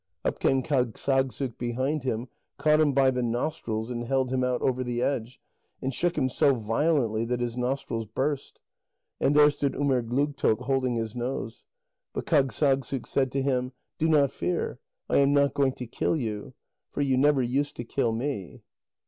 Up 0.25 0.39
came 0.39 0.63
Kâgssagssuk 0.63 1.59
behind 1.59 2.01
him, 2.01 2.27
caught 2.57 2.79
him 2.79 2.91
by 2.91 3.11
the 3.11 3.21
nostrils 3.21 3.91
and 3.91 4.05
held 4.05 4.31
him 4.33 4.43
out 4.43 4.59
over 4.63 4.83
the 4.83 4.99
edge, 4.99 5.39
and 5.79 5.93
shook 5.93 6.17
him 6.17 6.27
so 6.27 6.55
violently 6.55 7.23
that 7.25 7.39
his 7.39 7.55
nostrils 7.55 8.07
burst. 8.07 8.61
And 9.19 9.35
there 9.35 9.51
stood 9.51 9.73
Umerdlugtoq 9.75 10.61
holding 10.61 10.95
his 10.95 11.15
nose. 11.15 11.63
But 12.13 12.25
Kâgssagssuk 12.25 13.05
said 13.05 13.31
to 13.33 13.43
him: 13.43 13.73
"Do 13.99 14.07
not 14.07 14.31
fear; 14.31 14.79
I 15.07 15.17
am 15.17 15.33
not 15.33 15.53
going 15.53 15.73
to 15.73 15.85
kill 15.85 16.15
you. 16.15 16.55
For 16.89 17.01
you 17.01 17.15
never 17.15 17.43
used 17.43 17.75
to 17.75 17.83
kill 17.83 18.11
me." 18.11 18.63